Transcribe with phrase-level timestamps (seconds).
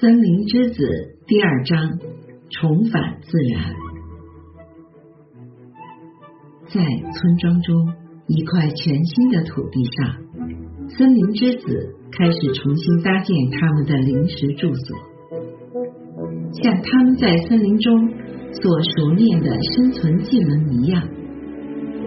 [0.00, 0.84] 森林之子
[1.24, 2.00] 第二章：
[2.50, 3.72] 重返自然。
[6.66, 6.80] 在
[7.12, 7.92] 村庄中
[8.26, 10.16] 一块全新的土地上，
[10.88, 14.96] 森林之子开始重新搭建他们的临时住所，
[16.60, 18.08] 像他们在森林中
[18.50, 21.06] 所熟练的生存技能一样，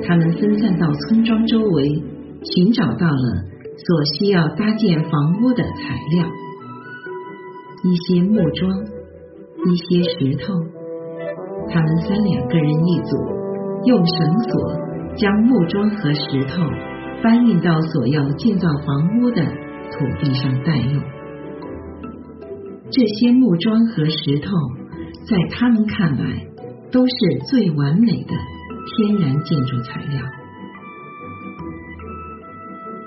[0.05, 2.03] 他们分散到村庄周围，
[2.43, 3.45] 寻找到了
[3.77, 6.27] 所需要搭建房屋的材料。
[7.87, 8.69] 一些木桩，
[9.65, 10.53] 一些石头，
[11.69, 13.15] 他们三两个人一组，
[13.85, 14.51] 用绳索
[15.15, 16.63] 将木桩和石头
[17.23, 21.01] 搬运到所要建造房屋的土地上待用。
[22.91, 24.51] 这些木桩和石头，
[25.29, 26.45] 在他们看来
[26.91, 27.15] 都是
[27.49, 28.33] 最完美的
[28.97, 30.21] 天然建筑材料。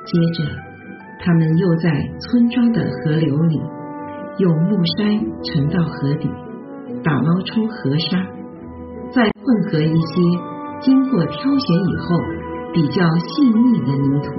[0.07, 0.51] 接着，
[1.21, 3.61] 他们又在村庄的河流里。
[4.41, 6.27] 用木筛沉到河底，
[7.05, 8.25] 打捞出河沙，
[9.13, 10.17] 再混合一些
[10.81, 12.17] 经过挑选以后
[12.73, 14.33] 比较细腻的泥土，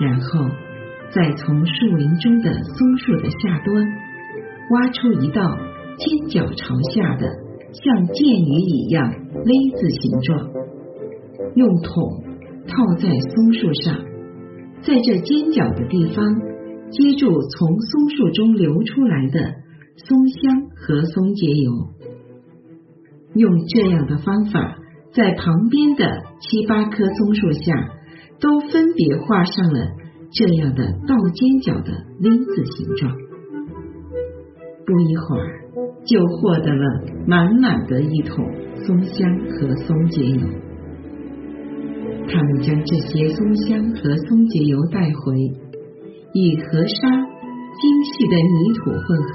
[0.00, 0.50] 然后
[1.14, 3.86] 再从树林中的松树的下端
[4.72, 5.56] 挖出一道
[5.96, 7.28] 尖角朝下的
[7.70, 10.50] 像剑鱼一样 V 字形状，
[11.54, 12.24] 用桶
[12.66, 13.94] 套在松树上，
[14.82, 16.50] 在这尖角的地方。
[16.90, 19.38] 接住从松树中流出来的
[19.96, 21.70] 松香和松节油，
[23.34, 24.78] 用这样的方法，
[25.12, 26.04] 在旁边的
[26.40, 27.90] 七八棵松树下
[28.40, 29.88] 都分别画上了
[30.32, 33.16] 这样的倒尖角的 V 字形状。
[34.84, 35.60] 不一会儿，
[36.04, 38.44] 就获得了满满的一桶
[38.84, 40.40] 松香和松节油。
[42.26, 45.69] 他们将这些松香和松节油带回。
[46.32, 47.08] 与河沙
[47.80, 49.34] 精细的泥土混合，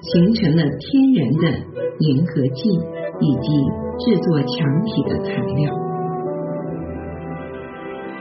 [0.00, 1.42] 形成了天然的
[1.98, 2.70] 粘合剂
[3.20, 3.46] 以及
[3.98, 4.48] 制作墙
[4.84, 5.74] 体的材料。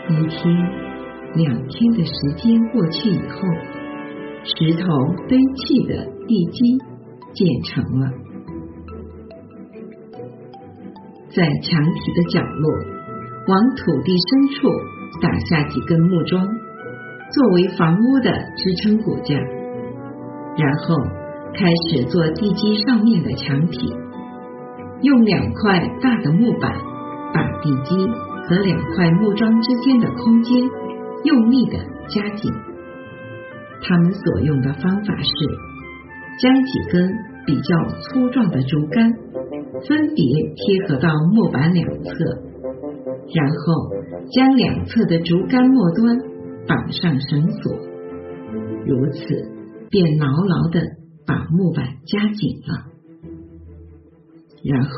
[0.09, 0.57] 一天、
[1.35, 3.39] 两天的时间过去以后，
[4.43, 4.87] 石头
[5.27, 6.77] 堆砌的地基
[7.33, 8.09] 建成了。
[11.29, 12.71] 在墙体的角落，
[13.47, 14.67] 往土地深处
[15.21, 16.47] 打下几根木桩。
[17.29, 19.35] 作为房屋的支撑骨架，
[20.55, 20.95] 然后
[21.53, 23.93] 开始做地基上面的墙体，
[25.01, 26.71] 用两块大的木板
[27.33, 28.07] 把地基
[28.47, 30.57] 和两块木桩之间的空间
[31.25, 31.77] 用力的
[32.07, 32.49] 夹紧。
[33.83, 35.29] 他们所用的方法是
[36.41, 37.11] 将几根
[37.45, 39.13] 比较粗壮的竹竿
[39.85, 42.09] 分别贴合到木板两侧，
[43.35, 43.91] 然后
[44.31, 46.26] 将两侧的竹竿末端。
[46.67, 47.71] 绑上绳索，
[48.85, 49.19] 如此
[49.89, 50.81] 便牢牢的
[51.25, 52.85] 把木板夹紧了，
[54.63, 54.89] 然后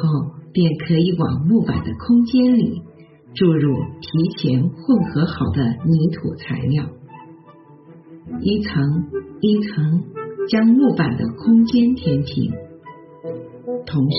[0.52, 2.82] 便可以往木板的空间里
[3.36, 6.86] 注入提前混合好的泥土材料，
[8.42, 9.06] 一层
[9.42, 10.04] 一层
[10.50, 12.52] 将木板的空间填平，
[13.86, 14.18] 同时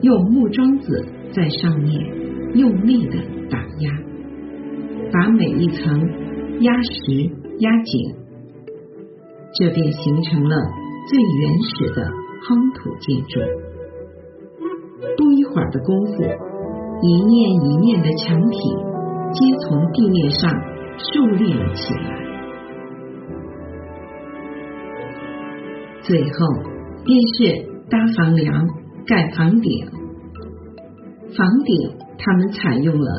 [0.00, 2.00] 用木桩子在上面
[2.54, 3.18] 用力的
[3.50, 3.92] 打压，
[5.12, 6.21] 把每一层。
[6.62, 8.14] 压实压紧，
[9.58, 10.56] 这便形成了
[11.08, 12.08] 最原始的
[12.46, 13.40] 夯土建筑。
[15.16, 16.22] 不一会儿的功夫，
[17.02, 18.56] 一面一面的墙体
[19.32, 20.50] 皆从地面上
[20.96, 22.22] 竖立了起来。
[26.02, 26.38] 最后
[27.04, 28.68] 便是搭房梁、
[29.06, 29.86] 盖房顶。
[31.36, 33.10] 房顶，他们采用了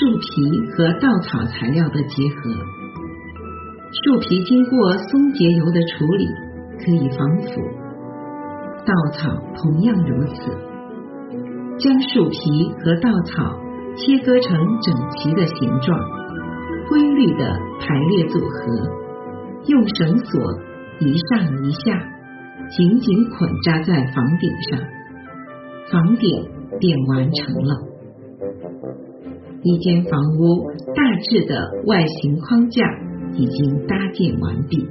[0.00, 0.26] 树皮
[0.72, 2.75] 和稻草材料的结合。
[4.04, 6.28] 树皮经过松节油的处理，
[6.84, 7.48] 可以防腐；
[8.84, 10.50] 稻草同样如此。
[11.78, 13.58] 将树皮和稻草
[13.96, 15.98] 切割成整齐的形状，
[16.90, 18.86] 规律的排列组合，
[19.66, 20.42] 用绳索
[21.00, 21.98] 一上一下，
[22.68, 24.78] 紧紧捆扎在房顶上，
[25.90, 26.44] 房顶
[26.78, 27.82] 便完成了。
[29.62, 32.82] 一间房屋大致的外形框架。
[33.36, 34.86] 已经搭建完毕。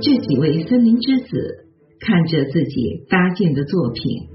[0.00, 1.66] 这几位森林之子
[2.00, 4.28] 看着自己搭建的作品，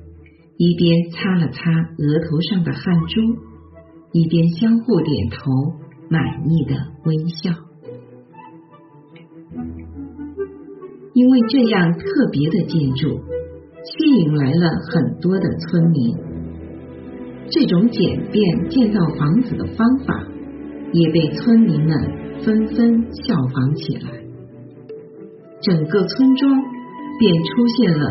[0.58, 3.22] 一边擦了擦额头上的汗珠，
[4.12, 5.52] 一边相互点头，
[6.10, 6.76] 满意的
[7.06, 7.52] 微笑。
[11.14, 13.20] 因为这样特别的建筑，
[13.84, 16.16] 吸引来了很多的村民。
[17.50, 20.28] 这种简便建造房子的方法，
[20.94, 22.27] 也被村民们。
[22.44, 24.12] 纷纷效仿起来。
[25.62, 26.52] 整个村庄
[27.20, 28.06] 便出现了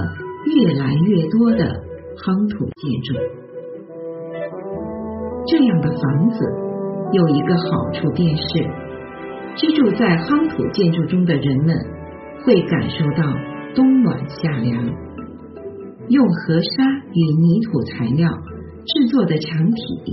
[0.47, 1.65] 越来越多的
[2.17, 3.15] 夯土建筑。
[5.47, 6.45] 这样的房子
[7.13, 8.43] 有一个好处，便是
[9.55, 11.77] 居住在夯土建筑中的人们
[12.45, 13.23] 会感受到
[13.75, 14.85] 冬暖夏凉。
[16.09, 18.29] 用河沙与泥土材料
[18.87, 20.13] 制作的墙体，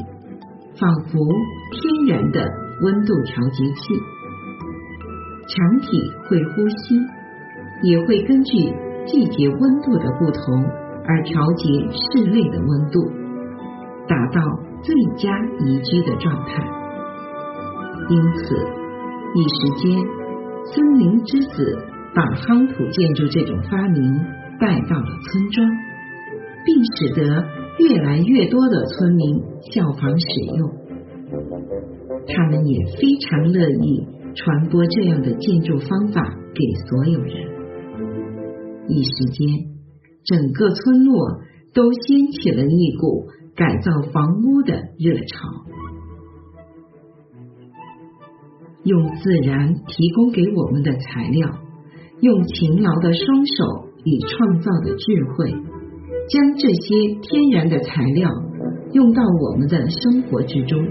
[0.80, 1.20] 仿佛
[1.72, 2.42] 天然的
[2.84, 3.94] 温度调节器。
[5.46, 5.88] 墙体
[6.28, 6.96] 会呼吸，
[7.84, 8.52] 也会根据
[9.06, 10.64] 季节温度的不同
[11.06, 13.12] 而调节室内的温度，
[14.08, 14.42] 达到
[14.82, 16.64] 最佳宜居的状态。
[18.10, 18.56] 因此，
[19.36, 19.98] 一时间，
[20.66, 21.78] 森林之子
[22.16, 24.20] 把夯土建筑这种发明
[24.60, 25.70] 带到了村庄，
[26.66, 27.46] 并使得
[27.80, 29.42] 越来越多的村民
[29.72, 30.26] 效仿使
[30.58, 30.83] 用。
[32.28, 34.08] 他们也非常乐意。
[34.36, 36.24] 传播这样的建筑方法
[36.56, 37.36] 给所有人，
[38.88, 39.48] 一时间，
[40.26, 41.42] 整个村落
[41.72, 45.26] 都掀起了一股改造房屋的热潮。
[48.84, 51.48] 用自然提供给我们的材料，
[52.20, 55.52] 用勤劳的双手与创造的智慧，
[56.28, 58.32] 将这些天然的材料
[58.94, 60.84] 用到我们的生活之中，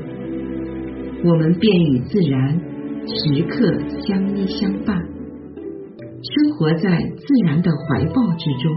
[1.25, 2.73] 我们便与自然。
[3.05, 3.67] 时刻
[4.07, 8.73] 相依相伴，生活在自然的怀抱之中，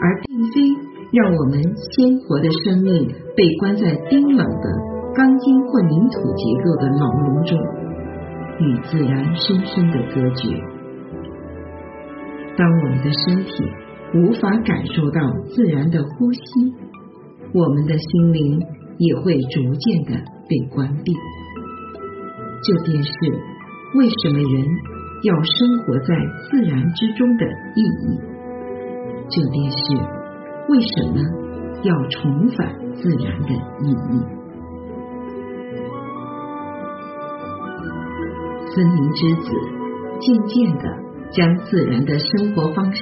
[0.00, 0.62] 而并非
[1.12, 3.06] 让我们鲜活的生命
[3.36, 4.66] 被关在冰冷的
[5.14, 7.58] 钢筋混凝土结构的牢笼中，
[8.60, 10.48] 与自然深深的隔绝。
[12.56, 13.64] 当我们的身体
[14.14, 15.20] 无法感受到
[15.54, 16.40] 自然的呼吸，
[17.52, 18.62] 我们的心灵
[18.96, 21.14] 也会逐渐的被关闭。
[22.62, 23.10] 这便是
[23.94, 24.66] 为什么人
[25.22, 26.14] 要生活在
[26.44, 28.20] 自然之中的意义。
[29.30, 29.96] 这便是
[30.68, 31.16] 为什么
[31.82, 33.48] 要重返自然的
[33.80, 34.20] 意义。
[38.74, 39.50] 森林之子
[40.20, 40.84] 渐渐的
[41.30, 43.00] 将自然的生活方式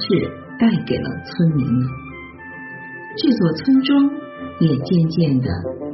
[0.57, 1.87] 带给了村民们，
[3.17, 4.09] 这座村庄
[4.59, 5.49] 也渐渐的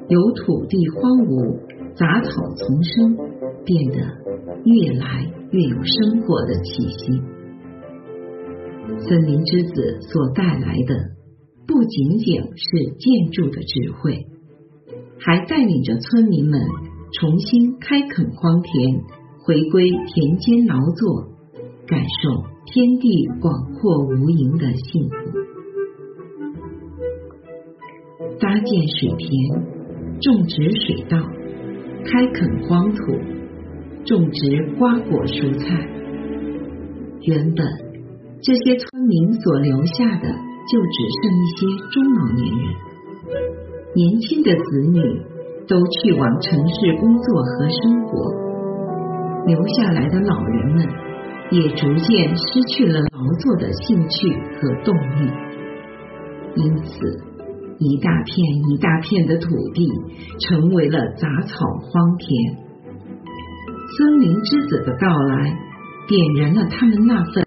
[0.10, 1.60] 由土地荒芜、
[1.96, 3.18] 杂草丛生。
[3.68, 3.98] 变得
[4.64, 7.22] 越来越有生活的气息。
[9.06, 10.96] 森林之子所带来的
[11.68, 14.26] 不仅仅是建筑的智慧，
[15.20, 16.62] 还带领着村民们
[17.12, 19.02] 重新开垦荒田，
[19.44, 21.28] 回归田间劳作，
[21.86, 25.16] 感受天地广阔无垠的幸福。
[28.40, 29.77] 搭建水田，
[30.22, 31.18] 种植水稻，
[32.06, 32.98] 开垦荒土。
[34.06, 35.86] 种植瓜果蔬菜，
[37.24, 37.68] 原本
[38.42, 42.64] 这些村民所留下的就只剩一些中老年人，
[43.94, 45.02] 年轻的子女
[45.68, 48.32] 都去往城市工作和生活，
[49.46, 50.88] 留下来的老人们
[51.52, 55.30] 也逐渐失去了劳作的兴趣和动力，
[56.56, 57.27] 因此
[57.80, 58.36] 一大片
[58.70, 59.88] 一大片的土地
[60.40, 62.58] 成为了杂草荒田。
[63.98, 65.58] 森林之子的到来，
[66.08, 67.44] 点燃了他们那份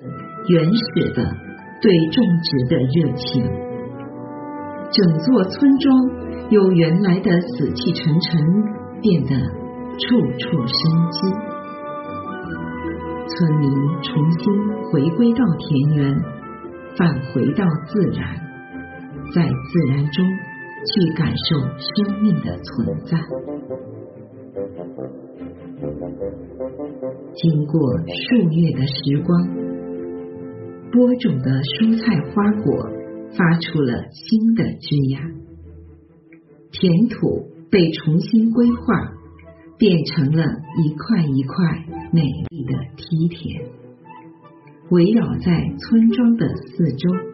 [0.49, 1.37] 原始的
[1.83, 3.43] 对种植的热情。
[4.93, 8.41] 整座村庄由原来的死气沉沉，
[9.01, 9.37] 变得
[9.99, 11.29] 处处生机。
[13.29, 13.71] 村民
[14.03, 14.53] 重新
[14.91, 16.17] 回归到田园，
[16.97, 18.50] 返回到自然，
[19.35, 20.27] 在自然中
[20.87, 23.19] 去感受生命的存在。
[27.35, 29.49] 经过数月的时光，
[30.91, 32.89] 播种的蔬菜花果
[33.37, 35.21] 发出了新的枝芽，
[36.73, 39.13] 田土被重新规划，
[39.79, 40.45] 变成了
[40.85, 43.71] 一块一块美丽的梯田，
[44.91, 47.30] 围绕在村庄的四周。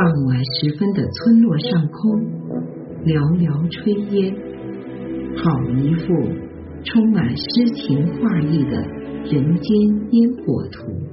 [0.00, 2.22] 傍晚时分的村落上空，
[3.04, 4.34] 袅袅炊烟，
[5.36, 6.14] 好一幅。
[6.82, 8.80] 充满诗情画意的
[9.30, 9.76] 人间
[10.12, 11.09] 烟火图。